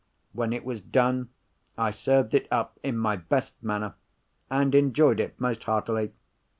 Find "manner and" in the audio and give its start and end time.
3.61-4.73